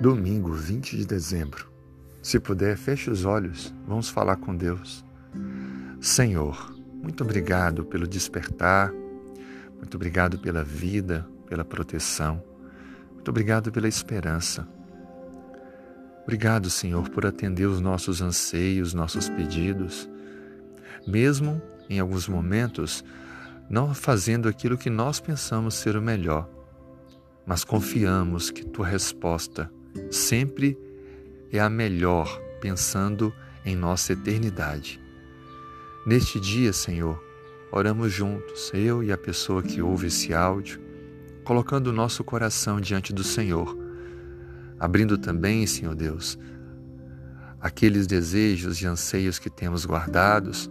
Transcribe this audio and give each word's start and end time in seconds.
Domingo 0.00 0.50
20 0.54 0.96
de 0.96 1.04
dezembro. 1.04 1.70
Se 2.22 2.40
puder, 2.40 2.74
feche 2.78 3.10
os 3.10 3.26
olhos, 3.26 3.74
vamos 3.86 4.08
falar 4.08 4.36
com 4.36 4.56
Deus. 4.56 5.04
Senhor, 6.00 6.74
muito 7.02 7.22
obrigado 7.22 7.84
pelo 7.84 8.08
despertar, 8.08 8.90
muito 9.76 9.96
obrigado 9.96 10.38
pela 10.38 10.64
vida, 10.64 11.28
pela 11.46 11.66
proteção, 11.66 12.42
muito 13.12 13.28
obrigado 13.28 13.70
pela 13.70 13.86
esperança. 13.86 14.66
Obrigado, 16.22 16.70
Senhor, 16.70 17.10
por 17.10 17.26
atender 17.26 17.66
os 17.66 17.78
nossos 17.78 18.22
anseios, 18.22 18.94
nossos 18.94 19.28
pedidos, 19.28 20.08
mesmo 21.06 21.60
em 21.90 22.00
alguns 22.00 22.26
momentos 22.26 23.04
não 23.68 23.92
fazendo 23.92 24.48
aquilo 24.48 24.78
que 24.78 24.88
nós 24.88 25.20
pensamos 25.20 25.74
ser 25.74 25.94
o 25.94 26.00
melhor, 26.00 26.48
mas 27.44 27.64
confiamos 27.64 28.50
que 28.50 28.64
tua 28.64 28.86
resposta 28.86 29.70
sempre 30.10 30.78
é 31.52 31.60
a 31.60 31.68
melhor, 31.68 32.40
pensando 32.60 33.32
em 33.64 33.74
nossa 33.74 34.12
eternidade. 34.12 35.00
Neste 36.06 36.40
dia, 36.40 36.72
Senhor, 36.72 37.22
oramos 37.72 38.12
juntos, 38.12 38.70
eu 38.72 39.02
e 39.02 39.12
a 39.12 39.18
pessoa 39.18 39.62
que 39.62 39.82
ouve 39.82 40.06
esse 40.06 40.32
áudio, 40.32 40.80
colocando 41.44 41.88
o 41.88 41.92
nosso 41.92 42.22
coração 42.22 42.80
diante 42.80 43.12
do 43.12 43.24
Senhor, 43.24 43.76
abrindo 44.78 45.18
também, 45.18 45.66
Senhor 45.66 45.94
Deus, 45.94 46.38
aqueles 47.60 48.06
desejos 48.06 48.80
e 48.80 48.86
anseios 48.86 49.38
que 49.38 49.50
temos 49.50 49.84
guardados 49.84 50.70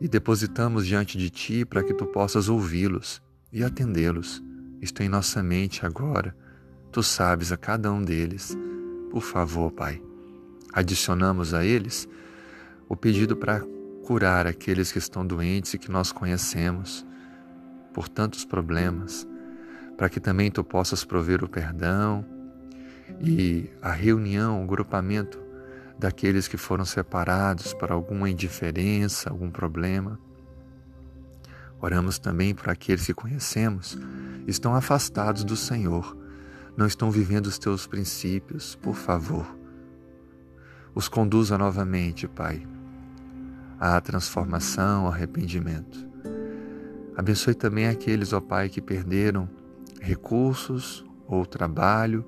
e 0.00 0.08
depositamos 0.08 0.86
diante 0.86 1.16
de 1.16 1.30
Ti 1.30 1.64
para 1.64 1.82
que 1.82 1.94
Tu 1.94 2.06
possas 2.06 2.48
ouvi-los 2.48 3.22
e 3.52 3.62
atendê-los. 3.62 4.42
Estão 4.80 5.04
em 5.04 5.08
nossa 5.08 5.42
mente 5.42 5.84
agora 5.84 6.34
Tu 6.90 7.02
sabes 7.02 7.52
a 7.52 7.56
cada 7.56 7.92
um 7.92 8.02
deles. 8.02 8.56
Por 9.10 9.22
favor, 9.22 9.70
Pai, 9.70 10.02
adicionamos 10.72 11.52
a 11.52 11.64
eles 11.64 12.08
o 12.88 12.96
pedido 12.96 13.36
para 13.36 13.60
curar 14.04 14.46
aqueles 14.46 14.90
que 14.90 14.98
estão 14.98 15.26
doentes 15.26 15.74
e 15.74 15.78
que 15.78 15.90
nós 15.90 16.12
conhecemos 16.12 17.04
por 17.92 18.08
tantos 18.08 18.44
problemas, 18.44 19.28
para 19.98 20.08
que 20.08 20.18
também 20.18 20.50
tu 20.50 20.64
possas 20.64 21.04
prover 21.04 21.44
o 21.44 21.48
perdão 21.48 22.24
e 23.20 23.68
a 23.82 23.92
reunião, 23.92 24.64
o 24.64 24.66
grupamento 24.66 25.38
daqueles 25.98 26.48
que 26.48 26.56
foram 26.56 26.86
separados 26.86 27.74
por 27.74 27.92
alguma 27.92 28.30
indiferença, 28.30 29.28
algum 29.28 29.50
problema. 29.50 30.18
Oramos 31.80 32.18
também 32.18 32.54
por 32.54 32.70
aqueles 32.70 33.04
que 33.04 33.14
conhecemos, 33.14 33.98
estão 34.46 34.74
afastados 34.74 35.44
do 35.44 35.56
Senhor 35.56 36.16
não 36.78 36.86
estão 36.86 37.10
vivendo 37.10 37.48
os 37.48 37.58
teus 37.58 37.88
princípios, 37.88 38.76
por 38.76 38.94
favor, 38.94 39.44
os 40.94 41.08
conduza 41.08 41.58
novamente, 41.58 42.28
Pai, 42.28 42.64
à 43.80 44.00
transformação, 44.00 45.06
ao 45.06 45.12
arrependimento. 45.12 46.06
Abençoe 47.16 47.56
também 47.56 47.88
aqueles, 47.88 48.32
ó 48.32 48.40
Pai, 48.40 48.68
que 48.68 48.80
perderam 48.80 49.48
recursos 50.00 51.04
ou 51.26 51.44
trabalho 51.44 52.24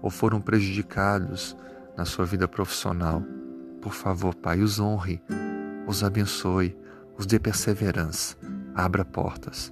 ou 0.00 0.08
foram 0.08 0.40
prejudicados 0.40 1.54
na 1.94 2.06
sua 2.06 2.24
vida 2.24 2.48
profissional. 2.48 3.22
Por 3.82 3.92
favor, 3.92 4.34
Pai, 4.34 4.62
os 4.62 4.80
honre, 4.80 5.22
os 5.86 6.02
abençoe, 6.02 6.74
os 7.18 7.26
dê 7.26 7.38
perseverança, 7.38 8.38
abra 8.74 9.04
portas. 9.04 9.70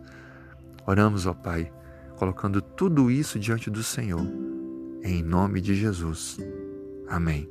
Oramos, 0.87 1.25
ó 1.27 1.33
Pai, 1.33 1.73
colocando 2.21 2.61
tudo 2.61 3.11
isso 3.11 3.39
diante 3.39 3.71
do 3.71 3.83
Senhor, 3.83 4.21
em 5.03 5.23
nome 5.23 5.59
de 5.59 5.75
Jesus. 5.75 6.37
Amém. 7.09 7.49